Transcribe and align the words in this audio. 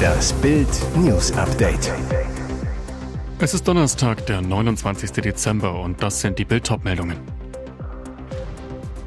Das 0.00 0.32
Bild 0.34 0.68
News 0.96 1.32
Update. 1.32 1.92
Es 3.38 3.54
ist 3.54 3.66
Donnerstag, 3.66 4.26
der 4.26 4.42
29. 4.42 5.12
Dezember 5.12 5.80
und 5.80 6.02
das 6.02 6.20
sind 6.20 6.38
die 6.38 6.44
Bild 6.44 6.70
meldungen 6.84 7.16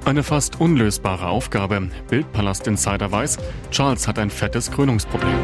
Eine 0.05 0.23
fast 0.23 0.59
unlösbare 0.59 1.27
Aufgabe. 1.27 1.89
Bildpalast 2.09 2.67
Insider 2.67 3.11
weiß, 3.11 3.37
Charles 3.71 4.07
hat 4.07 4.19
ein 4.19 4.29
fettes 4.29 4.71
Krönungsproblem. 4.71 5.35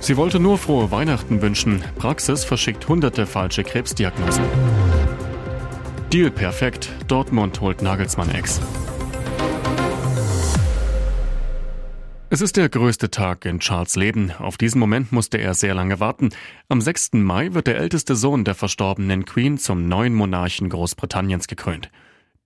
Sie 0.00 0.16
wollte 0.16 0.40
nur 0.40 0.56
frohe 0.56 0.90
Weihnachten 0.90 1.42
wünschen. 1.42 1.84
Praxis 1.98 2.44
verschickt 2.44 2.88
hunderte 2.88 3.26
falsche 3.26 3.64
Krebsdiagnosen. 3.64 4.44
Deal 6.12 6.30
perfekt. 6.30 6.90
Dortmund 7.06 7.60
holt 7.60 7.82
Nagelsmann 7.82 8.30
Ex. 8.30 8.60
Es 12.32 12.40
ist 12.40 12.56
der 12.56 12.68
größte 12.68 13.10
Tag 13.10 13.44
in 13.44 13.58
Charles 13.58 13.96
Leben. 13.96 14.30
Auf 14.38 14.56
diesen 14.56 14.78
Moment 14.78 15.10
musste 15.10 15.38
er 15.38 15.52
sehr 15.52 15.74
lange 15.74 15.98
warten. 15.98 16.28
Am 16.68 16.80
6. 16.80 17.14
Mai 17.14 17.54
wird 17.54 17.66
der 17.66 17.78
älteste 17.78 18.14
Sohn 18.14 18.44
der 18.44 18.54
verstorbenen 18.54 19.24
Queen 19.24 19.58
zum 19.58 19.88
neuen 19.88 20.14
Monarchen 20.14 20.68
Großbritanniens 20.68 21.48
gekrönt. 21.48 21.90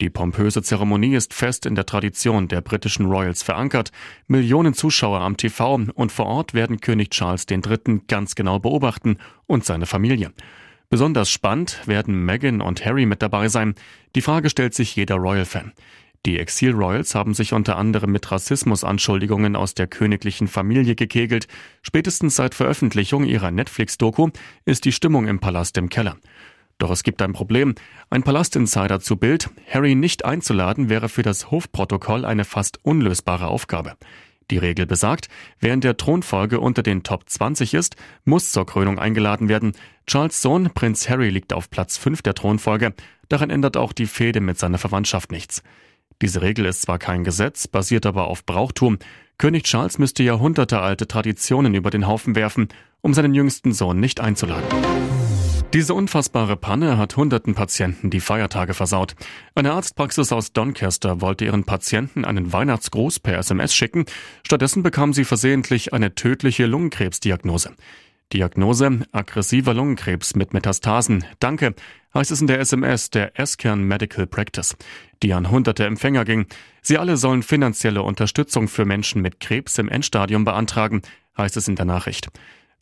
Die 0.01 0.09
pompöse 0.09 0.63
Zeremonie 0.63 1.15
ist 1.15 1.35
fest 1.35 1.67
in 1.67 1.75
der 1.75 1.85
Tradition 1.85 2.49
der 2.49 2.63
britischen 2.63 3.05
Royals 3.05 3.43
verankert. 3.43 3.93
Millionen 4.27 4.73
Zuschauer 4.73 5.21
am 5.21 5.37
TV 5.37 5.75
und 5.93 6.11
vor 6.11 6.25
Ort 6.29 6.55
werden 6.55 6.81
König 6.81 7.11
Charles 7.11 7.45
III. 7.51 8.01
ganz 8.09 8.35
genau 8.35 8.59
beobachten 8.61 9.19
und 9.47 9.67
seine 9.67 9.85
Familie. 9.85 10.33
Besonders 10.89 11.31
spannend 11.31 11.87
werden 11.87 12.25
Meghan 12.25 12.63
und 12.63 12.87
Harry 12.87 13.05
mit 13.05 13.21
dabei 13.21 13.49
sein. 13.49 13.75
Die 14.15 14.23
Frage 14.23 14.49
stellt 14.49 14.73
sich 14.73 14.97
jeder 14.97 15.17
Royal-Fan. 15.17 15.73
Die 16.27 16.39
Exil-Royals 16.39 17.15
haben 17.15 17.35
sich 17.35 17.53
unter 17.53 17.77
anderem 17.77 18.11
mit 18.11 18.31
Rassismusanschuldigungen 18.31 19.57
aus 19.57 19.75
der 19.75 19.87
königlichen 19.87 20.49
Familie 20.49 20.95
gekegelt. 20.95 21.49
Spätestens 21.83 22.37
seit 22.37 22.55
Veröffentlichung 22.55 23.25
ihrer 23.25 23.51
Netflix-Doku 23.51 24.31
ist 24.65 24.87
die 24.87 24.93
Stimmung 24.93 25.29
im 25.29 25.39
Palast 25.39 25.77
im 25.77 25.91
Keller. 25.91 26.17
Doch 26.79 26.91
es 26.91 27.03
gibt 27.03 27.21
ein 27.21 27.35
Problem. 27.35 27.75
Ein 28.09 28.23
Palastinsider 28.23 29.01
zu 29.01 29.17
Bild, 29.17 29.51
Harry 29.71 29.95
nicht 29.95 30.25
einzuladen, 30.25 30.89
wäre 30.89 31.11
für 31.11 31.23
das 31.23 31.51
Hofprotokoll 31.51 32.25
eine 32.25 32.45
fast 32.45 32.79
unlösbare 32.83 33.47
Aufgabe. 33.47 33.97
Die 34.51 34.59
Regel 34.59 34.87
besagt, 34.87 35.29
in 35.61 35.81
der 35.81 35.97
Thronfolge 35.97 36.59
unter 36.59 36.83
den 36.83 37.03
Top 37.03 37.29
20 37.29 37.75
ist, 37.75 37.97
muss 38.25 38.51
zur 38.51 38.67
Krönung 38.67 38.99
eingeladen 38.99 39.49
werden. 39.49 39.73
Charles 40.07 40.41
Sohn, 40.41 40.71
Prinz 40.75 41.09
Harry, 41.09 41.29
liegt 41.29 41.53
auf 41.53 41.71
Platz 41.71 41.97
5 41.99 42.23
der 42.23 42.35
Thronfolge. 42.35 42.95
Daran 43.29 43.51
ändert 43.51 43.77
auch 43.77 43.93
die 43.93 44.07
Fehde 44.07 44.41
mit 44.41 44.59
seiner 44.59 44.79
Verwandtschaft 44.79 45.31
nichts. 45.33 45.63
Diese 46.25 46.41
Regel 46.41 46.65
ist 46.65 46.81
zwar 46.81 46.99
kein 46.99 47.23
Gesetz, 47.23 47.69
basiert 47.69 48.07
aber 48.07 48.29
auf 48.29 48.47
Brauchtum. 48.47 48.99
König 49.37 49.65
Charles 49.65 49.99
müsste 49.99 50.23
jahrhundertealte 50.23 51.07
Traditionen 51.07 51.75
über 51.75 51.91
den 51.91 52.07
Haufen 52.07 52.35
werfen, 52.35 52.69
um 53.03 53.13
seinen 53.13 53.35
jüngsten 53.35 53.75
Sohn 53.75 54.01
nicht 54.01 54.21
einzuladen. 54.21 54.65
Diese 55.75 55.93
unfassbare 55.93 56.57
Panne 56.57 56.97
hat 56.97 57.19
hunderten 57.19 57.55
Patienten 57.55 58.09
die 58.09 58.21
Feiertage 58.21 58.73
versaut. 58.73 59.17
Eine 59.55 59.73
Arztpraxis 59.73 60.33
aus 60.33 60.55
Doncaster 60.55 61.21
wollte 61.21 61.45
ihren 61.45 61.65
Patienten 61.65 62.25
einen 62.25 62.55
Weihnachtsgruß 62.55 63.21
per 63.21 63.37
SMS 63.37 63.75
schicken. 63.75 64.07
Stattdessen 64.47 64.83
bekam 64.83 65.13
sie 65.13 65.25
versehentlich 65.25 65.93
eine 65.93 66.15
tödliche 66.15 66.65
Lungenkrebsdiagnose. 66.65 67.73
Diagnose 68.33 69.07
aggressiver 69.13 69.75
Lungenkrebs 69.75 70.35
mit 70.35 70.53
Metastasen. 70.53 71.25
Danke, 71.39 71.75
heißt 72.15 72.31
es 72.31 72.41
in 72.41 72.47
der 72.47 72.61
SMS 72.61 73.11
der 73.11 73.39
Eskern 73.39 73.85
Medical 73.85 74.27
Practice, 74.27 74.77
die 75.23 75.33
an 75.35 75.51
hunderte 75.51 75.85
Empfänger 75.85 76.25
ging. 76.25 76.47
Sie 76.83 76.99
alle 76.99 77.17
sollen 77.17 77.43
finanzielle 77.43 78.03
Unterstützung 78.03 78.69
für 78.69 78.85
Menschen 78.85 79.23
mit 79.23 79.41
Krebs 79.41 79.79
im 79.79 79.89
Endstadium 79.89 80.45
beantragen, 80.45 81.03
heißt 81.37 81.57
es 81.57 81.69
in 81.69 81.77
der 81.77 81.87
Nachricht. 81.87 82.29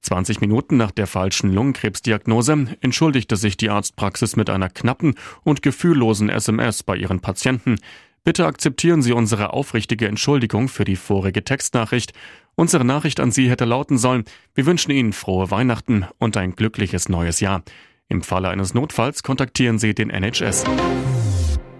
20 0.02 0.40
Minuten 0.40 0.76
nach 0.76 0.90
der 0.90 1.06
falschen 1.06 1.52
Lungenkrebsdiagnose 1.52 2.76
entschuldigte 2.80 3.36
sich 3.36 3.56
die 3.56 3.70
Arztpraxis 3.70 4.36
mit 4.36 4.50
einer 4.50 4.68
knappen 4.68 5.14
und 5.44 5.62
gefühllosen 5.62 6.28
SMS 6.28 6.82
bei 6.82 6.96
ihren 6.96 7.20
Patienten. 7.20 7.76
Bitte 8.24 8.46
akzeptieren 8.46 9.02
Sie 9.02 9.12
unsere 9.12 9.52
aufrichtige 9.52 10.06
Entschuldigung 10.06 10.68
für 10.68 10.84
die 10.84 10.94
vorige 10.94 11.42
Textnachricht. 11.42 12.12
Unsere 12.54 12.84
Nachricht 12.84 13.18
an 13.18 13.32
Sie 13.32 13.50
hätte 13.50 13.64
lauten 13.64 13.98
sollen, 13.98 14.24
wir 14.54 14.64
wünschen 14.64 14.92
Ihnen 14.92 15.12
frohe 15.12 15.50
Weihnachten 15.50 16.06
und 16.18 16.36
ein 16.36 16.54
glückliches 16.54 17.08
neues 17.08 17.40
Jahr. 17.40 17.64
Im 18.08 18.22
Falle 18.22 18.50
eines 18.50 18.74
Notfalls 18.74 19.24
kontaktieren 19.24 19.80
Sie 19.80 19.92
den 19.92 20.08
NHS. 20.10 20.64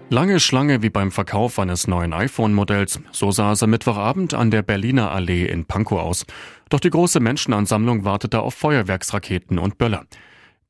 Lange 0.09 0.41
Schlange 0.41 0.81
wie 0.81 0.89
beim 0.89 1.13
Verkauf 1.13 1.59
eines 1.59 1.87
neuen 1.87 2.11
iPhone-Modells. 2.11 2.99
So 3.13 3.31
sah 3.31 3.53
es 3.53 3.63
am 3.63 3.69
Mittwochabend 3.69 4.33
an 4.33 4.51
der 4.51 4.63
Berliner 4.63 5.11
Allee 5.11 5.45
in 5.45 5.63
Pankow 5.63 6.01
aus. 6.01 6.25
Doch 6.67 6.81
die 6.81 6.89
große 6.89 7.21
Menschenansammlung 7.21 8.03
wartete 8.03 8.41
auf 8.41 8.53
Feuerwerksraketen 8.53 9.59
und 9.59 9.77
Böller. 9.77 10.05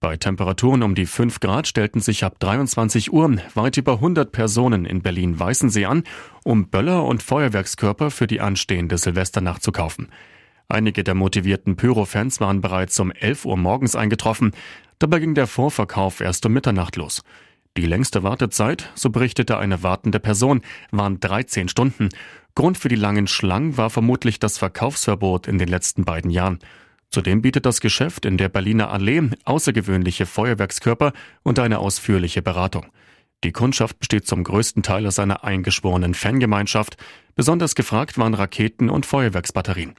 Bei 0.03 0.17
Temperaturen 0.17 0.83
um 0.83 0.95
die 0.95 1.05
5 1.05 1.39
Grad 1.39 1.65
stellten 1.65 2.01
sich 2.01 2.25
ab 2.25 2.37
23 2.39 3.13
Uhr 3.13 3.37
weit 3.55 3.77
über 3.77 3.93
100 3.93 4.33
Personen 4.33 4.83
in 4.83 5.01
Berlin-Weißensee 5.01 5.85
an, 5.85 6.03
um 6.43 6.67
Böller 6.67 7.05
und 7.05 7.23
Feuerwerkskörper 7.23 8.11
für 8.11 8.27
die 8.27 8.41
anstehende 8.41 8.97
Silvesternacht 8.97 9.63
zu 9.63 9.71
kaufen. 9.71 10.09
Einige 10.67 11.05
der 11.05 11.15
motivierten 11.15 11.77
Pyro-Fans 11.77 12.41
waren 12.41 12.59
bereits 12.59 12.99
um 12.99 13.11
11 13.11 13.45
Uhr 13.45 13.55
morgens 13.55 13.95
eingetroffen. 13.95 14.51
Dabei 14.99 15.19
ging 15.19 15.35
der 15.35 15.47
Vorverkauf 15.47 16.19
erst 16.19 16.45
um 16.45 16.51
Mitternacht 16.51 16.97
los. 16.97 17.23
Die 17.77 17.85
längste 17.85 18.23
Wartezeit, 18.23 18.91
so 18.95 19.09
berichtete 19.09 19.57
eine 19.57 19.83
wartende 19.83 20.19
Person, 20.19 20.63
waren 20.91 21.21
13 21.21 21.69
Stunden. 21.69 22.09
Grund 22.55 22.77
für 22.77 22.89
die 22.89 22.95
langen 22.95 23.27
Schlangen 23.27 23.77
war 23.77 23.89
vermutlich 23.89 24.37
das 24.37 24.57
Verkaufsverbot 24.57 25.47
in 25.47 25.59
den 25.59 25.69
letzten 25.69 26.03
beiden 26.03 26.29
Jahren. 26.29 26.59
Zudem 27.13 27.43
bietet 27.43 27.67
das 27.67 27.79
Geschäft 27.79 28.25
in 28.25 28.37
der 28.37 28.49
Berliner 28.49 28.89
Allee 28.89 29.29
außergewöhnliche 29.45 30.25
Feuerwerkskörper 30.25 31.13
und 31.43 31.59
eine 31.59 31.77
ausführliche 31.77 32.41
Beratung. 32.41 32.87
Die 33.43 33.51
Kundschaft 33.51 33.99
besteht 33.99 34.25
zum 34.25 34.43
größten 34.43 34.81
Teil 34.81 35.05
aus 35.05 35.19
einer 35.19 35.43
eingeschworenen 35.43 36.15
Fangemeinschaft. 36.15 36.97
Besonders 37.35 37.75
gefragt 37.75 38.17
waren 38.17 38.33
Raketen 38.33 38.89
und 38.89 39.05
Feuerwerksbatterien. 39.05 39.93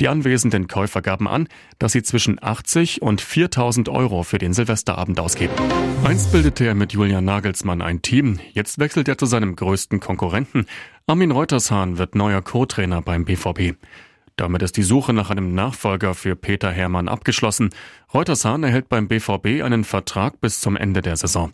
Die 0.00 0.08
anwesenden 0.08 0.66
Käufer 0.66 1.02
gaben 1.02 1.28
an, 1.28 1.48
dass 1.78 1.92
sie 1.92 2.02
zwischen 2.02 2.42
80 2.42 3.02
und 3.02 3.20
4000 3.20 3.90
Euro 3.90 4.22
für 4.22 4.38
den 4.38 4.54
Silvesterabend 4.54 5.20
ausgeben. 5.20 5.52
Einst 6.02 6.32
bildete 6.32 6.64
er 6.64 6.74
mit 6.74 6.94
Julian 6.94 7.26
Nagelsmann 7.26 7.82
ein 7.82 8.00
Team, 8.00 8.40
jetzt 8.54 8.78
wechselt 8.78 9.06
er 9.08 9.18
zu 9.18 9.26
seinem 9.26 9.54
größten 9.54 10.00
Konkurrenten. 10.00 10.64
Armin 11.06 11.30
Reutershahn 11.30 11.98
wird 11.98 12.14
neuer 12.14 12.40
Co-Trainer 12.40 13.02
beim 13.02 13.26
BVB. 13.26 13.76
Damit 14.36 14.62
ist 14.62 14.76
die 14.76 14.82
Suche 14.82 15.12
nach 15.12 15.30
einem 15.30 15.54
Nachfolger 15.54 16.14
für 16.14 16.34
Peter 16.34 16.70
Hermann 16.70 17.08
abgeschlossen. 17.08 17.70
Reutershahn 18.12 18.64
erhält 18.64 18.88
beim 18.88 19.06
BVB 19.06 19.62
einen 19.62 19.84
Vertrag 19.84 20.40
bis 20.40 20.60
zum 20.60 20.76
Ende 20.76 21.02
der 21.02 21.16
Saison. 21.16 21.52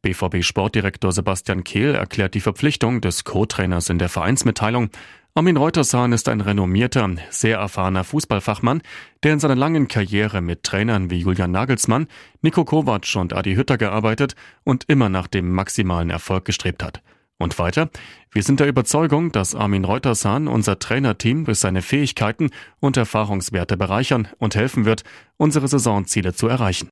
BVB-Sportdirektor 0.00 1.12
Sebastian 1.12 1.64
Kehl 1.64 1.94
erklärt 1.94 2.34
die 2.34 2.40
Verpflichtung 2.40 3.00
des 3.00 3.24
Co-Trainers 3.24 3.90
in 3.90 3.98
der 3.98 4.08
Vereinsmitteilung. 4.08 4.90
Armin 5.34 5.56
Reutershahn 5.56 6.12
ist 6.12 6.28
ein 6.28 6.40
renommierter, 6.40 7.10
sehr 7.28 7.58
erfahrener 7.58 8.04
Fußballfachmann, 8.04 8.82
der 9.22 9.32
in 9.32 9.40
seiner 9.40 9.56
langen 9.56 9.88
Karriere 9.88 10.40
mit 10.40 10.62
Trainern 10.62 11.10
wie 11.10 11.18
Julian 11.18 11.50
Nagelsmann, 11.50 12.06
Nico 12.40 12.64
Kovac 12.64 13.16
und 13.16 13.32
Adi 13.32 13.54
Hütter 13.54 13.76
gearbeitet 13.76 14.36
und 14.62 14.84
immer 14.86 15.08
nach 15.08 15.26
dem 15.26 15.50
maximalen 15.50 16.10
Erfolg 16.10 16.44
gestrebt 16.44 16.82
hat. 16.82 17.02
Und 17.38 17.58
weiter, 17.58 17.90
wir 18.30 18.42
sind 18.42 18.60
der 18.60 18.68
Überzeugung, 18.68 19.32
dass 19.32 19.54
Armin 19.54 19.84
Reutershahn 19.84 20.46
unser 20.46 20.78
Trainerteam 20.78 21.44
durch 21.44 21.58
seine 21.58 21.82
Fähigkeiten 21.82 22.50
und 22.80 22.96
Erfahrungswerte 22.96 23.76
bereichern 23.76 24.28
und 24.38 24.54
helfen 24.54 24.84
wird, 24.84 25.02
unsere 25.36 25.66
Saisonziele 25.66 26.32
zu 26.32 26.46
erreichen. 26.46 26.88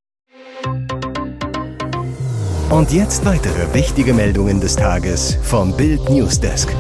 Und 2.71 2.91
jetzt 2.91 3.25
weitere 3.25 3.73
wichtige 3.75 4.15
Meldungen 4.15 4.61
des 4.61 4.77
Tages 4.77 5.37
vom 5.43 5.77
Bild 5.77 6.09
Newsdesk. 6.09 6.75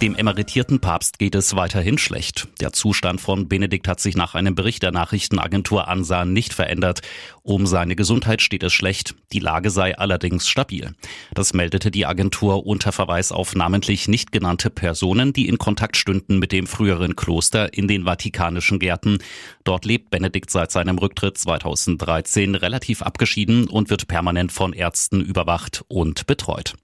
Dem 0.00 0.14
emeritierten 0.14 0.78
Papst 0.78 1.18
geht 1.18 1.34
es 1.34 1.56
weiterhin 1.56 1.98
schlecht. 1.98 2.46
Der 2.60 2.72
Zustand 2.72 3.20
von 3.20 3.48
Benedikt 3.48 3.88
hat 3.88 3.98
sich 3.98 4.16
nach 4.16 4.36
einem 4.36 4.54
Bericht 4.54 4.84
der 4.84 4.92
Nachrichtenagentur 4.92 5.88
ANSA 5.88 6.24
nicht 6.24 6.54
verändert. 6.54 7.00
Um 7.48 7.66
seine 7.66 7.96
Gesundheit 7.96 8.42
steht 8.42 8.62
es 8.62 8.74
schlecht. 8.74 9.14
Die 9.32 9.38
Lage 9.38 9.70
sei 9.70 9.96
allerdings 9.96 10.50
stabil. 10.50 10.92
Das 11.32 11.54
meldete 11.54 11.90
die 11.90 12.04
Agentur 12.04 12.66
unter 12.66 12.92
Verweis 12.92 13.32
auf 13.32 13.54
namentlich 13.54 14.06
nicht 14.06 14.32
genannte 14.32 14.68
Personen, 14.68 15.32
die 15.32 15.48
in 15.48 15.56
Kontakt 15.56 15.96
stünden 15.96 16.38
mit 16.38 16.52
dem 16.52 16.66
früheren 16.66 17.16
Kloster 17.16 17.72
in 17.72 17.88
den 17.88 18.04
Vatikanischen 18.04 18.78
Gärten. 18.78 19.16
Dort 19.64 19.86
lebt 19.86 20.10
Benedikt 20.10 20.50
seit 20.50 20.70
seinem 20.70 20.98
Rücktritt 20.98 21.38
2013 21.38 22.54
relativ 22.54 23.00
abgeschieden 23.00 23.66
und 23.66 23.88
wird 23.88 24.08
permanent 24.08 24.52
von 24.52 24.74
Ärzten 24.74 25.22
überwacht 25.22 25.86
und 25.88 26.26
betreut. 26.26 26.74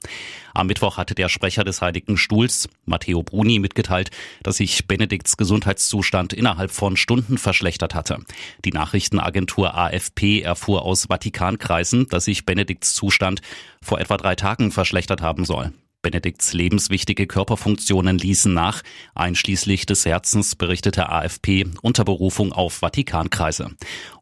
Am 0.55 0.69
Mittwoch 0.69 0.97
hatte 0.97 1.17
der 1.17 1.29
Sprecher 1.29 1.65
des 1.65 1.83
Heiligen 1.83 2.17
Stuhls, 2.17 2.69
Matteo 2.87 3.25
Bruni, 3.25 3.59
mitgeteilt, 3.59 4.13
dass 4.45 4.59
sich 4.59 4.87
Benedikts 4.87 5.37
Gesundheitszustand 5.37 6.33
innerhalb 6.33 6.71
von 6.71 6.97
Stunden 6.97 7.39
verschlechtert 7.39 7.97
hatte. 7.97 8.21
Die 8.65 8.71
Nachrichtenagentur 8.71 9.75
AFP 9.75 10.43
erfuhr 10.55 10.83
aus 10.83 11.06
Vatikankreisen, 11.06 12.09
dass 12.09 12.27
sich 12.27 12.47
Benedikts 12.47 12.95
Zustand 12.95 13.41
vor 13.83 13.99
etwa 13.99 14.17
drei 14.17 14.37
Tagen 14.37 14.71
verschlechtert 14.71 15.21
haben 15.21 15.45
soll. 15.45 15.73
Benedikts 16.01 16.53
lebenswichtige 16.53 17.27
Körperfunktionen 17.27 18.19
ließen 18.19 18.55
nach, 18.55 18.83
einschließlich 19.17 19.85
des 19.85 20.06
Herzens, 20.06 20.55
berichtete 20.55 21.09
AFP 21.09 21.65
unter 21.83 22.05
Berufung 22.05 22.53
auf 22.53 22.75
Vatikankreise. 22.75 23.71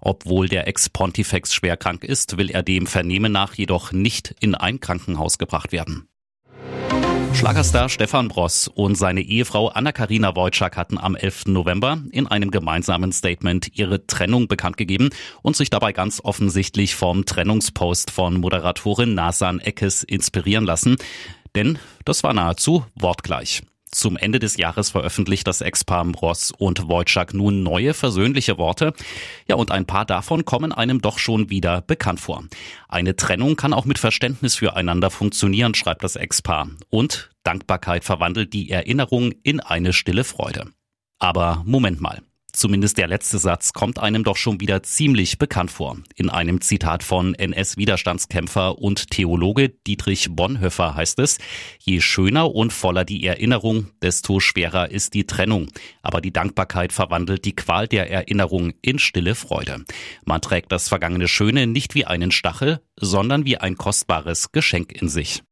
Obwohl 0.00 0.48
der 0.48 0.68
Ex-Pontifex 0.68 1.52
schwer 1.52 1.76
krank 1.76 2.02
ist, 2.02 2.38
will 2.38 2.50
er 2.50 2.62
dem 2.62 2.86
Vernehmen 2.86 3.32
nach 3.32 3.52
jedoch 3.52 3.92
nicht 3.92 4.34
in 4.40 4.54
ein 4.54 4.80
Krankenhaus 4.80 5.36
gebracht 5.36 5.72
werden. 5.72 6.08
Schlagerstar 7.34 7.88
Stefan 7.88 8.28
Bross 8.28 8.68
und 8.68 8.94
seine 8.94 9.22
Ehefrau 9.22 9.68
Anna-Karina 9.68 10.36
Wojcik 10.36 10.76
hatten 10.76 10.98
am 10.98 11.16
11. 11.16 11.46
November 11.46 11.98
in 12.12 12.26
einem 12.26 12.50
gemeinsamen 12.50 13.12
Statement 13.12 13.76
ihre 13.76 14.06
Trennung 14.06 14.48
bekannt 14.48 14.76
gegeben 14.76 15.10
und 15.42 15.56
sich 15.56 15.70
dabei 15.70 15.92
ganz 15.92 16.20
offensichtlich 16.22 16.94
vom 16.94 17.24
Trennungspost 17.24 18.10
von 18.10 18.38
Moderatorin 18.40 19.14
Nasan 19.14 19.60
Eckes 19.60 20.02
inspirieren 20.02 20.64
lassen. 20.64 20.96
Denn 21.54 21.78
das 22.04 22.22
war 22.22 22.34
nahezu 22.34 22.84
wortgleich. 22.94 23.62
Zum 23.92 24.16
Ende 24.16 24.38
des 24.38 24.56
Jahres 24.56 24.90
veröffentlicht 24.90 25.46
das 25.46 25.60
Ex-Paar 25.60 26.06
Ross 26.16 26.50
und 26.50 26.88
Wojcik 26.88 27.34
nun 27.34 27.62
neue 27.62 27.92
versöhnliche 27.92 28.56
Worte. 28.56 28.94
Ja, 29.46 29.56
und 29.56 29.70
ein 29.70 29.84
paar 29.84 30.06
davon 30.06 30.46
kommen 30.46 30.72
einem 30.72 31.02
doch 31.02 31.18
schon 31.18 31.50
wieder 31.50 31.82
bekannt 31.82 32.18
vor. 32.18 32.42
Eine 32.88 33.16
Trennung 33.16 33.54
kann 33.54 33.74
auch 33.74 33.84
mit 33.84 33.98
Verständnis 33.98 34.56
füreinander 34.56 35.10
funktionieren, 35.10 35.74
schreibt 35.74 36.02
das 36.02 36.16
Ex-Paar. 36.16 36.70
Und 36.88 37.30
Dankbarkeit 37.42 38.02
verwandelt 38.02 38.54
die 38.54 38.70
Erinnerung 38.70 39.32
in 39.42 39.60
eine 39.60 39.92
stille 39.92 40.24
Freude. 40.24 40.70
Aber 41.18 41.62
Moment 41.66 42.00
mal. 42.00 42.22
Zumindest 42.54 42.98
der 42.98 43.08
letzte 43.08 43.38
Satz 43.38 43.72
kommt 43.72 43.98
einem 43.98 44.24
doch 44.24 44.36
schon 44.36 44.60
wieder 44.60 44.82
ziemlich 44.82 45.38
bekannt 45.38 45.70
vor. 45.70 45.96
In 46.16 46.28
einem 46.28 46.60
Zitat 46.60 47.02
von 47.02 47.34
NS-Widerstandskämpfer 47.34 48.78
und 48.78 49.10
Theologe 49.10 49.70
Dietrich 49.70 50.28
Bonhoeffer 50.30 50.94
heißt 50.94 51.18
es, 51.20 51.38
je 51.78 52.00
schöner 52.00 52.54
und 52.54 52.72
voller 52.72 53.06
die 53.06 53.24
Erinnerung, 53.24 53.86
desto 54.02 54.38
schwerer 54.38 54.90
ist 54.90 55.14
die 55.14 55.24
Trennung. 55.24 55.68
Aber 56.02 56.20
die 56.20 56.32
Dankbarkeit 56.32 56.92
verwandelt 56.92 57.46
die 57.46 57.56
Qual 57.56 57.88
der 57.88 58.10
Erinnerung 58.10 58.74
in 58.82 58.98
stille 58.98 59.34
Freude. 59.34 59.84
Man 60.26 60.42
trägt 60.42 60.72
das 60.72 60.90
vergangene 60.90 61.28
Schöne 61.28 61.66
nicht 61.66 61.94
wie 61.94 62.04
einen 62.04 62.32
Stachel, 62.32 62.80
sondern 63.00 63.46
wie 63.46 63.56
ein 63.56 63.76
kostbares 63.76 64.52
Geschenk 64.52 64.92
in 64.92 65.08
sich. 65.08 65.42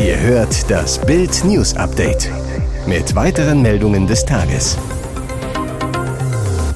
Ihr 0.00 0.18
hört 0.18 0.70
das 0.70 1.04
Bild 1.04 1.44
News 1.44 1.74
Update 1.74 2.30
mit 2.86 3.14
weiteren 3.14 3.60
Meldungen 3.62 4.06
des 4.06 4.24
Tages. 4.24 4.78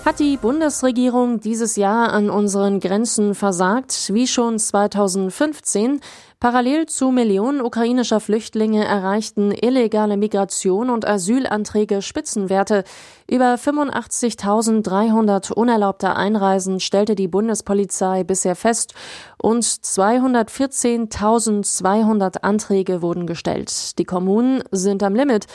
Hat 0.05 0.19
die 0.21 0.37
Bundesregierung 0.37 1.41
dieses 1.41 1.75
Jahr 1.75 2.13
an 2.13 2.31
unseren 2.31 2.79
Grenzen 2.79 3.35
versagt, 3.35 4.15
wie 4.15 4.29
schon 4.29 4.61
2015? 4.61 6.01
Parallel 6.39 6.87
zu 6.87 7.11
Millionen 7.11 7.61
ukrainischer 7.61 8.21
Flüchtlinge 8.21 8.85
erreichten 8.85 9.51
illegale 9.51 10.17
Migration 10.17 10.91
und 10.91 11.09
Asylanträge 11.09 12.03
Spitzenwerte. 12.03 12.85
Über 13.29 13.57
85.300 13.57 15.53
unerlaubte 15.53 16.15
Einreisen 16.15 16.79
stellte 16.79 17.17
die 17.17 17.27
Bundespolizei 17.27 18.23
bisher 18.23 18.55
fest 18.55 18.95
und 19.43 19.65
214.200 19.65 22.43
Anträge 22.43 23.03
wurden 23.03 23.27
gestellt. 23.27 23.99
Die 23.99 24.05
Kommunen 24.05 24.63
sind 24.71 25.03
am 25.03 25.17
Limit. 25.17 25.49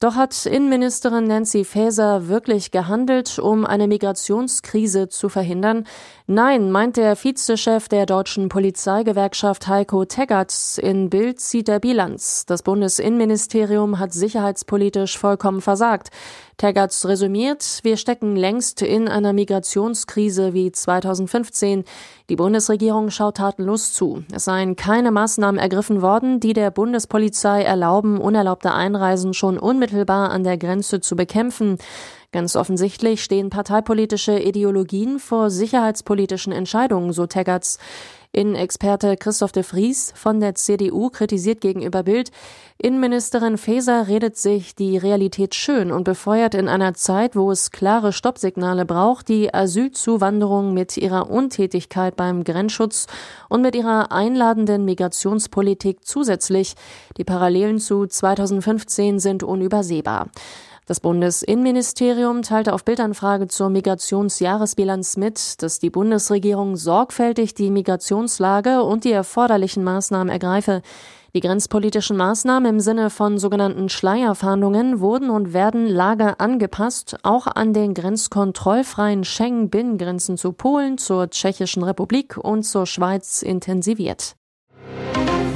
Doch 0.00 0.14
hat 0.14 0.46
Innenministerin 0.46 1.24
Nancy 1.24 1.64
Faeser 1.64 2.28
wirklich 2.28 2.70
gehandelt, 2.70 3.40
um 3.40 3.66
eine 3.66 3.88
Migrationskrise 3.88 5.08
zu 5.08 5.28
verhindern? 5.28 5.88
Nein, 6.28 6.70
meint 6.70 6.96
der 6.96 7.16
Vizechef 7.16 7.88
der 7.88 8.06
deutschen 8.06 8.48
Polizeigewerkschaft 8.48 9.66
Heiko 9.66 10.04
Teggerts. 10.04 10.78
In 10.78 11.10
Bild 11.10 11.40
zieht 11.40 11.68
er 11.68 11.80
Bilanz. 11.80 12.46
Das 12.46 12.62
Bundesinnenministerium 12.62 13.98
hat 13.98 14.12
sicherheitspolitisch 14.12 15.18
vollkommen 15.18 15.60
versagt. 15.60 16.10
Teggerts 16.58 17.06
resümiert, 17.06 17.78
wir 17.84 17.96
stecken 17.96 18.34
längst 18.34 18.82
in 18.82 19.06
einer 19.06 19.32
Migrationskrise 19.32 20.54
wie 20.54 20.72
2015. 20.72 21.84
Die 22.28 22.34
Bundesregierung 22.34 23.10
schaut 23.10 23.36
tatenlos 23.36 23.92
zu. 23.92 24.24
Es 24.32 24.46
seien 24.46 24.74
keine 24.74 25.12
Maßnahmen 25.12 25.60
ergriffen 25.60 26.02
worden, 26.02 26.40
die 26.40 26.54
der 26.54 26.72
Bundespolizei 26.72 27.62
erlauben, 27.62 28.18
unerlaubte 28.18 28.74
Einreisen 28.74 29.34
schon 29.34 29.56
unmittelbar 29.56 30.30
an 30.30 30.42
der 30.42 30.58
Grenze 30.58 31.00
zu 31.00 31.14
bekämpfen. 31.14 31.78
Ganz 32.32 32.56
offensichtlich 32.56 33.22
stehen 33.22 33.50
parteipolitische 33.50 34.40
Ideologien 34.40 35.20
vor 35.20 35.50
sicherheitspolitischen 35.50 36.52
Entscheidungen, 36.52 37.12
so 37.12 37.26
Teggerts. 37.26 37.78
Innenexperte 38.32 39.16
Christoph 39.16 39.52
de 39.52 39.62
Vries 39.62 40.12
von 40.14 40.40
der 40.40 40.54
CDU 40.54 41.08
kritisiert 41.10 41.60
gegenüber 41.60 42.02
Bild, 42.02 42.30
Innenministerin 42.80 43.58
Faeser 43.58 44.06
redet 44.06 44.36
sich 44.36 44.76
die 44.76 44.98
Realität 44.98 45.56
schön 45.56 45.90
und 45.90 46.04
befeuert 46.04 46.54
in 46.54 46.68
einer 46.68 46.94
Zeit, 46.94 47.34
wo 47.34 47.50
es 47.50 47.72
klare 47.72 48.12
Stoppsignale 48.12 48.84
braucht, 48.84 49.28
die 49.28 49.52
Asylzuwanderung 49.52 50.74
mit 50.74 50.96
ihrer 50.96 51.28
Untätigkeit 51.28 52.14
beim 52.14 52.44
Grenzschutz 52.44 53.08
und 53.48 53.62
mit 53.62 53.74
ihrer 53.74 54.12
einladenden 54.12 54.84
Migrationspolitik 54.84 56.04
zusätzlich. 56.04 56.74
Die 57.16 57.24
Parallelen 57.24 57.80
zu 57.80 58.06
2015 58.06 59.18
sind 59.18 59.42
unübersehbar. 59.42 60.28
Das 60.88 61.00
Bundesinnenministerium 61.00 62.40
teilte 62.40 62.72
auf 62.72 62.82
Bildanfrage 62.82 63.46
zur 63.46 63.68
Migrationsjahresbilanz 63.68 65.18
mit, 65.18 65.62
dass 65.62 65.78
die 65.80 65.90
Bundesregierung 65.90 66.76
sorgfältig 66.76 67.52
die 67.52 67.70
Migrationslage 67.70 68.82
und 68.82 69.04
die 69.04 69.12
erforderlichen 69.12 69.84
Maßnahmen 69.84 70.30
ergreife. 70.30 70.80
Die 71.34 71.40
grenzpolitischen 71.40 72.16
Maßnahmen 72.16 72.76
im 72.76 72.80
Sinne 72.80 73.10
von 73.10 73.36
sogenannten 73.36 73.90
Schleierfahndungen 73.90 75.00
wurden 75.00 75.28
und 75.28 75.52
werden 75.52 75.86
Lage 75.86 76.40
angepasst, 76.40 77.18
auch 77.22 77.46
an 77.46 77.74
den 77.74 77.92
grenzkontrollfreien 77.92 79.24
Schengen-Binnengrenzen 79.24 80.38
zu 80.38 80.54
Polen, 80.54 80.96
zur 80.96 81.28
Tschechischen 81.28 81.82
Republik 81.82 82.38
und 82.38 82.62
zur 82.62 82.86
Schweiz 82.86 83.42
intensiviert. 83.42 84.36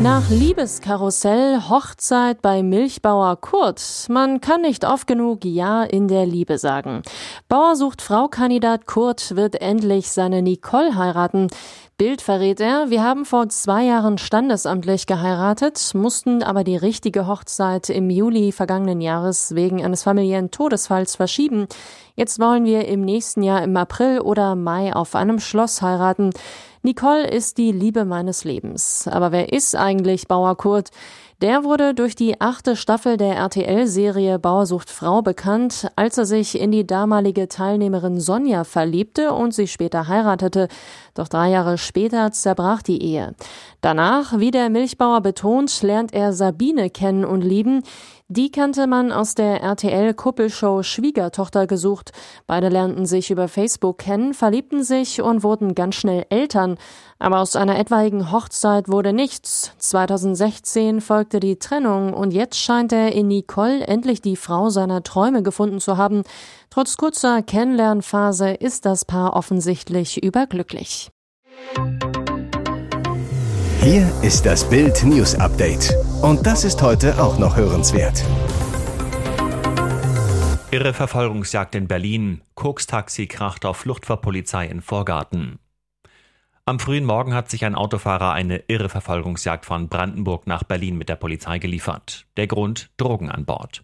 Nach 0.03 0.29
Liebeskarussell, 0.31 1.69
Hochzeit 1.69 2.43
bei 2.43 2.65
Milchbauer 2.65 3.37
Kurt. 3.37 3.81
Man 4.09 4.41
kann 4.41 4.63
nicht 4.63 4.85
oft 4.85 5.07
genug 5.07 5.45
Ja 5.45 5.85
in 5.85 6.09
der 6.09 6.27
Liebe 6.27 6.59
sagen. 6.59 7.03
Bauer 7.49 7.77
sucht 7.77 8.03
Frau-Kandidat 8.03 8.87
Kurt 8.87 9.37
wird 9.37 9.61
endlich 9.61 10.11
seine 10.11 10.43
Nicole 10.43 10.97
heiraten. 10.97 11.47
Bild 11.99 12.23
verrät 12.23 12.61
er, 12.61 12.91
wir 12.91 13.05
haben 13.05 13.25
vor 13.25 13.49
zwei 13.49 13.85
Jahren 13.85 14.19
standesamtlich 14.19 15.07
geheiratet, 15.07 15.93
mussten 15.95 16.43
aber 16.43 16.65
die 16.65 16.77
richtige 16.77 17.27
Hochzeit 17.27 17.91
im 17.91 18.11
Juli 18.11 18.51
vergangenen 18.51 19.01
Jahres 19.01 19.55
wegen 19.55 19.85
eines 19.85 20.03
familiären 20.03 20.51
Todesfalls 20.51 21.17
verschieben. 21.17 21.67
Jetzt 22.17 22.41
wollen 22.41 22.65
wir 22.65 22.89
im 22.89 23.03
nächsten 23.03 23.43
Jahr 23.43 23.63
im 23.63 23.77
April 23.77 24.21
oder 24.21 24.57
Mai 24.57 24.95
auf 24.95 25.15
einem 25.15 25.39
Schloss 25.39 25.83
heiraten. 25.83 26.31
Nicole 26.83 27.29
ist 27.29 27.59
die 27.59 27.71
Liebe 27.71 28.05
meines 28.05 28.43
Lebens. 28.43 29.07
Aber 29.07 29.31
wer 29.31 29.53
ist 29.53 29.77
eigentlich 29.77 30.27
Bauer 30.27 30.57
Kurt? 30.57 30.91
Der 31.43 31.65
wurde 31.65 31.93
durch 31.93 32.15
die 32.15 32.41
achte 32.41 32.77
Staffel 32.77 33.17
der 33.17 33.35
RTL-Serie 33.35 34.39
Bauersucht 34.39 34.89
Frau 34.89 35.23
bekannt, 35.23 35.89
als 35.97 36.17
er 36.17 36.25
sich 36.25 36.57
in 36.57 36.71
die 36.71 36.87
damalige 36.87 37.49
Teilnehmerin 37.49 38.21
Sonja 38.21 38.63
verliebte 38.63 39.33
und 39.33 39.53
sie 39.53 39.67
später 39.67 40.07
heiratete. 40.07 40.69
Doch 41.15 41.27
drei 41.27 41.51
Jahre 41.51 41.79
später 41.79 42.31
zerbrach 42.31 42.83
die 42.83 43.03
Ehe. 43.03 43.35
Danach, 43.81 44.39
wie 44.39 44.53
der 44.53 44.71
Milchbauer 44.71 45.21
betont, 45.21 45.83
lernt 45.83 46.15
er 46.15 46.33
Sabine 46.33 46.91
kennen 46.91 47.25
und 47.25 47.43
lieben. 47.43 47.83
Die 48.35 48.51
kannte 48.51 48.87
man 48.87 49.13
aus 49.13 49.35
der 49.35 49.61
RTL-Kuppelshow 49.61 50.83
Schwiegertochter 50.83 51.67
gesucht. 51.67 52.13
Beide 52.47 52.71
lernten 52.71 53.05
sich 53.05 53.31
über 53.31 53.47
Facebook 53.47 53.99
kennen, 53.99 54.33
verliebten 54.33 54.85
sich 54.85 55.21
und 55.21 55.43
wurden 55.43 55.75
ganz 55.75 55.97
schnell 55.97 56.25
Eltern. 56.31 56.79
Aber 57.19 57.41
aus 57.41 57.57
einer 57.57 57.79
etwaigen 57.79 58.33
Hochzeit 58.33 58.89
wurde 58.89 59.13
nichts. 59.13 59.73
2016 59.77 61.03
folgte 61.03 61.41
die 61.41 61.59
Trennung 61.59 62.15
und 62.15 62.33
jetzt 62.33 62.57
scheint 62.57 62.95
er 62.95 63.13
in 63.13 63.29
Nicole 63.29 63.87
endlich 63.87 64.23
die 64.23 64.37
Frau 64.37 64.71
seiner 64.71 65.03
Träume 65.03 65.43
gefunden 65.43 65.79
zu 65.79 65.99
haben. 65.99 66.23
Trotz 66.71 66.97
kurzer 66.97 67.43
Kennenlernphase 67.43 68.53
ist 68.53 68.87
das 68.87 69.05
Paar 69.05 69.37
offensichtlich 69.37 70.23
überglücklich. 70.25 71.11
Hier 73.83 74.13
ist 74.23 74.47
das 74.47 74.71
Bild 74.71 75.03
News 75.03 75.35
Update. 75.35 75.97
Und 76.23 76.47
das 76.47 76.63
ist 76.63 76.81
heute 76.83 77.21
auch 77.21 77.41
noch 77.41 77.57
hörenswert. 77.57 78.25
Irre 80.71 80.95
Verfolgungsjagd 80.95 81.75
in 81.75 81.89
Berlin. 81.89 82.43
Kokstaxi 82.55 83.27
kracht 83.27 83.67
auf 83.67 83.79
Flucht 83.79 84.07
vor 84.07 84.21
Polizei 84.21 84.67
in 84.67 84.83
Vorgarten. 84.83 85.59
Am 86.65 86.79
frühen 86.79 87.05
Morgen 87.05 87.35
hat 87.35 87.51
sich 87.51 87.65
ein 87.65 87.75
Autofahrer 87.75 88.33
eine 88.33 88.59
irre 88.69 88.89
Verfolgungsjagd 88.89 89.67
von 89.67 89.89
Brandenburg 89.89 90.47
nach 90.47 90.63
Berlin 90.63 90.97
mit 90.97 91.09
der 91.09 91.17
Polizei 91.17 91.59
geliefert. 91.59 92.27
Der 92.37 92.47
Grund 92.47 92.89
Drogen 92.99 93.33
an 93.33 93.45
Bord. 93.45 93.83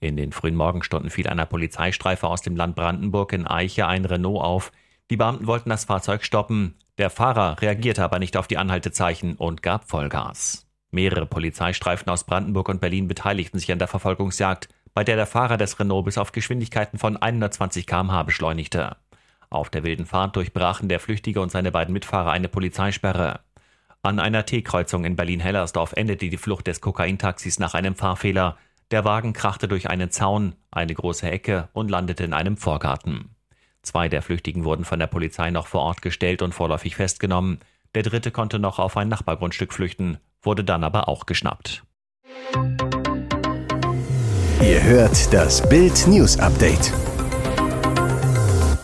In 0.00 0.16
den 0.16 0.32
frühen 0.32 0.56
Morgenstunden 0.56 1.10
fiel 1.10 1.28
einer 1.28 1.44
Polizeistreife 1.44 2.28
aus 2.28 2.40
dem 2.40 2.56
Land 2.56 2.76
Brandenburg 2.76 3.34
in 3.34 3.46
Eiche 3.46 3.86
ein 3.86 4.06
Renault 4.06 4.42
auf. 4.42 4.72
Die 5.10 5.18
Beamten 5.18 5.46
wollten 5.46 5.68
das 5.68 5.84
Fahrzeug 5.84 6.24
stoppen. 6.24 6.76
Der 6.96 7.10
Fahrer 7.10 7.60
reagierte 7.60 8.04
aber 8.04 8.20
nicht 8.20 8.36
auf 8.36 8.46
die 8.46 8.56
Anhaltezeichen 8.56 9.34
und 9.34 9.62
gab 9.62 9.88
Vollgas. 9.88 10.66
Mehrere 10.92 11.26
Polizeistreifen 11.26 12.08
aus 12.08 12.22
Brandenburg 12.22 12.68
und 12.68 12.80
Berlin 12.80 13.08
beteiligten 13.08 13.58
sich 13.58 13.72
an 13.72 13.80
der 13.80 13.88
Verfolgungsjagd, 13.88 14.68
bei 14.94 15.02
der 15.02 15.16
der 15.16 15.26
Fahrer 15.26 15.56
des 15.56 15.80
Renault 15.80 16.04
bis 16.04 16.18
auf 16.18 16.30
Geschwindigkeiten 16.30 17.00
von 17.00 17.16
120 17.16 17.88
km/h 17.88 18.22
beschleunigte. 18.22 18.96
Auf 19.50 19.70
der 19.70 19.82
wilden 19.82 20.06
Fahrt 20.06 20.36
durchbrachen 20.36 20.88
der 20.88 21.00
Flüchtige 21.00 21.40
und 21.40 21.50
seine 21.50 21.72
beiden 21.72 21.92
Mitfahrer 21.92 22.30
eine 22.30 22.48
Polizeisperre. 22.48 23.40
An 24.02 24.20
einer 24.20 24.46
T-Kreuzung 24.46 25.04
in 25.04 25.16
Berlin-Hellersdorf 25.16 25.94
endete 25.94 26.28
die 26.28 26.36
Flucht 26.36 26.68
des 26.68 26.80
Kokaintaxis 26.80 27.58
nach 27.58 27.74
einem 27.74 27.96
Fahrfehler. 27.96 28.56
Der 28.92 29.04
Wagen 29.04 29.32
krachte 29.32 29.66
durch 29.66 29.90
einen 29.90 30.12
Zaun, 30.12 30.54
eine 30.70 30.94
große 30.94 31.28
Ecke 31.28 31.68
und 31.72 31.90
landete 31.90 32.22
in 32.22 32.34
einem 32.34 32.56
Vorgarten. 32.56 33.33
Zwei 33.84 34.08
der 34.08 34.22
Flüchtigen 34.22 34.64
wurden 34.64 34.84
von 34.84 34.98
der 34.98 35.06
Polizei 35.06 35.50
noch 35.50 35.66
vor 35.66 35.82
Ort 35.82 36.02
gestellt 36.02 36.42
und 36.42 36.54
vorläufig 36.54 36.96
festgenommen. 36.96 37.60
Der 37.94 38.02
dritte 38.02 38.30
konnte 38.30 38.58
noch 38.58 38.78
auf 38.78 38.96
ein 38.96 39.08
Nachbargrundstück 39.08 39.72
flüchten, 39.72 40.18
wurde 40.42 40.64
dann 40.64 40.82
aber 40.82 41.08
auch 41.08 41.26
geschnappt. 41.26 41.84
Ihr 44.60 44.82
hört 44.82 45.32
das 45.32 45.68
Bild 45.68 46.06
News 46.08 46.38
Update. 46.38 46.92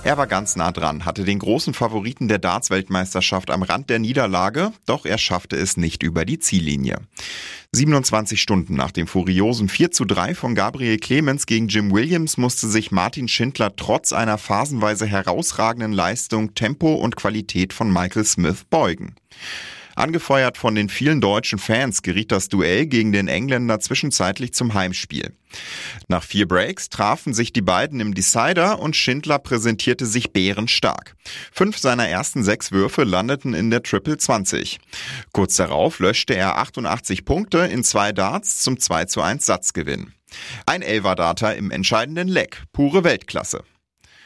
Er 0.03 0.17
war 0.17 0.27
ganz 0.27 0.57
nah 0.57 0.73
dran, 0.73 1.05
hatte 1.05 1.25
den 1.25 1.39
großen 1.39 1.75
Favoriten 1.75 2.27
der 2.27 2.39
Darts-Weltmeisterschaft 2.39 3.51
am 3.51 3.63
Rand 3.63 3.91
der 3.91 3.99
Niederlage, 3.99 4.73
doch 4.87 5.05
er 5.05 5.19
schaffte 5.19 5.57
es 5.57 5.77
nicht 5.77 6.03
über 6.03 6.25
die 6.25 6.39
Ziellinie. 6.39 6.97
27 7.73 8.41
Stunden 8.41 8.75
nach 8.75 8.93
dem 8.93 9.07
furiosen 9.07 9.69
4 9.69 9.91
zu 9.91 10.07
3 10.07 10.35
von 10.35 10.55
Gabriel 10.55 10.97
Clemens 10.97 11.45
gegen 11.45 11.69
Jim 11.69 11.93
Williams 11.93 12.39
musste 12.39 12.67
sich 12.67 12.91
Martin 12.91 13.29
Schindler 13.29 13.77
trotz 13.77 14.15
einer 14.15 14.39
phasenweise 14.39 15.07
herausragenden 15.07 15.93
Leistung, 15.93 16.55
Tempo 16.55 16.95
und 16.95 17.17
Qualität 17.17 17.75
von 17.75 17.93
Michael 17.93 18.25
Smith 18.25 18.65
beugen. 18.71 19.17
Angefeuert 19.95 20.57
von 20.57 20.75
den 20.75 20.89
vielen 20.89 21.21
deutschen 21.21 21.59
Fans 21.59 22.03
geriet 22.03 22.33
das 22.33 22.49
Duell 22.49 22.87
gegen 22.87 23.13
den 23.13 23.29
Engländer 23.29 23.81
zwischenzeitlich 23.81 24.53
zum 24.55 24.75
Heimspiel. 24.75 25.33
Nach 26.09 26.23
vier 26.23 26.47
Breaks 26.47 26.89
trafen 26.89 27.35
sich 27.35 27.53
die 27.53 27.63
beiden 27.63 28.01
im 28.01 28.15
Decider 28.15 28.79
und 28.79 28.97
Schindler 28.97 29.39
präsentierte 29.39 30.07
sich 30.07 30.33
bärenstark. 30.33 31.17
Fünf 31.53 31.79
seiner 31.79 32.09
ersten 32.09 32.45
sechs 32.45 32.73
Würfe 32.73 33.05
landeten 33.05 33.55
in 33.55 33.71
der 33.71 33.83
Triple 33.83 34.19
20. 34.19 34.79
Kurz 35.33 35.57
darauf 35.57 35.99
löschte 35.99 36.35
er 36.35 36.59
88 36.59 37.25
Punkte 37.25 37.59
in 37.59 37.85
zwei 37.85 38.13
Darts 38.13 38.59
zum 38.59 38.79
2 38.79 39.07
zu 39.07 39.21
1 39.23 39.45
Satzgewinn. 39.45 40.13
Ein 40.67 40.83
Elver-Data 40.83 41.53
im 41.53 41.71
entscheidenden 41.71 42.29
Leck, 42.29 42.63
pure 42.73 43.03
Weltklasse. 43.03 43.65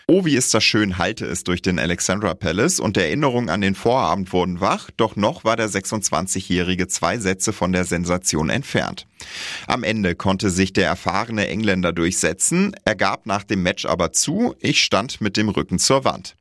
Oh, 0.07 0.27
wie 0.27 0.37
ist 0.37 0.53
das 0.53 0.63
schön, 0.63 0.99
halte 0.99 1.25
es 1.25 1.45
durch 1.45 1.63
den 1.63 1.79
Alexandra 1.79 2.35
Palace 2.35 2.79
und 2.79 2.99
Erinnerungen 2.99 3.49
an 3.49 3.63
den 3.63 3.75
Vorabend 3.75 4.35
wurden 4.35 4.61
wach, 4.61 4.91
doch 4.99 5.17
noch 5.17 5.45
war 5.45 5.57
der 5.57 5.71
26-Jährige 5.71 6.89
zwei 6.89 7.17
Sätze 7.17 7.55
von 7.55 7.73
der 7.73 7.87
Sensation 7.87 8.51
entfernt. 8.51 9.07
Am 9.67 9.83
Ende 9.83 10.15
konnte 10.15 10.51
sich 10.51 10.75
der 10.75 10.87
erfahrene 10.89 11.49
Engländer 11.49 11.95
durchsetzen, 11.95 12.77
er 12.85 12.97
gab 12.97 13.25
nach 13.25 13.45
dem 13.45 13.63
Match 13.63 13.87
aber 13.87 14.13
zu, 14.13 14.55
ich 14.61 14.83
stand 14.83 15.23
mit 15.23 15.39
dem 15.39 15.49
Rücken 15.49 15.79
zur 15.79 16.05
Wand. 16.05 16.37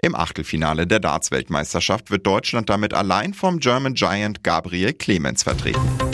Im 0.00 0.14
Achtelfinale 0.14 0.86
der 0.86 1.00
Darts-Weltmeisterschaft 1.00 2.12
wird 2.12 2.24
Deutschland 2.24 2.70
damit 2.70 2.94
allein 2.94 3.34
vom 3.34 3.58
German 3.58 3.94
Giant 3.94 4.44
Gabriel 4.44 4.92
Clemens 4.92 5.42
vertreten. 5.42 6.11